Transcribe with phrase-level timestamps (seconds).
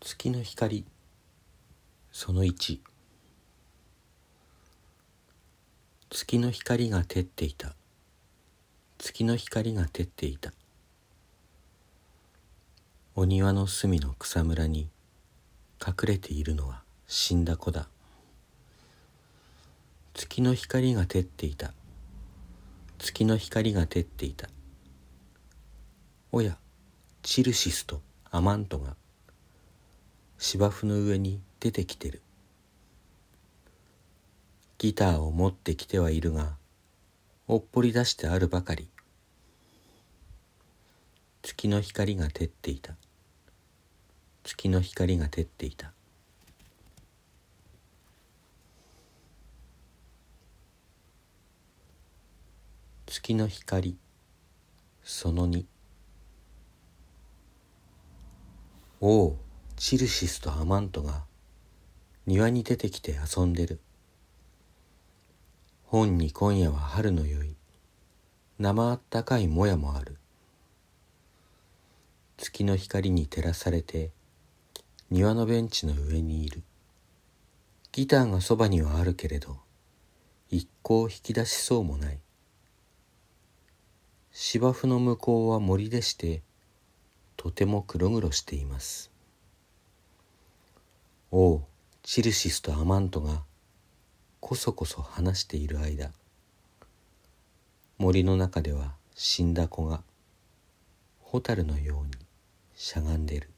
[0.00, 0.84] 月の光。
[2.12, 2.78] その1
[6.08, 7.74] 月の光が照っていた。
[8.98, 10.52] 月の光が照っていた。
[13.16, 14.88] お庭の隅の草むらに
[15.84, 17.88] 隠れているのは死んだ子だ。
[20.14, 21.72] 月の光が照っていた。
[22.98, 24.48] 月の光が照っていた。
[26.30, 26.56] おや
[27.24, 28.94] チルシスとアマントが
[30.40, 32.22] 芝生の上に出てきてる。
[34.78, 36.56] ギターを持ってきてはいるが
[37.48, 38.88] おっぽり出してあるばかり。
[41.42, 42.94] 月の光が照っていた。
[44.44, 45.92] 月の光が照っていた。
[53.06, 53.96] 月の光
[55.02, 55.64] その2
[59.00, 59.47] おお
[59.78, 61.22] チルシスとアマントが
[62.26, 63.78] 庭に出てきて遊んでる。
[65.84, 67.54] 本に今夜は春の宵。
[68.58, 70.18] 生あったかいもやもある。
[72.36, 74.10] 月の光に照らされて
[75.10, 76.64] 庭のベンチの上にいる。
[77.92, 79.58] ギターがそばにはあるけれど
[80.50, 82.18] 一向引き出しそうもない。
[84.32, 86.42] 芝生の向こうは森でして
[87.36, 89.12] とても黒々しています。
[91.30, 91.62] おう
[92.02, 93.42] チルシスとアマントが
[94.40, 96.10] こそこそ話している間
[97.98, 100.02] 森の中では死んだ子が
[101.20, 102.12] 蛍のように
[102.74, 103.50] しゃがんでる。